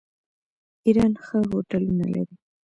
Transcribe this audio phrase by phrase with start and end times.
[0.85, 2.35] ایران ښه هوټلونه لري.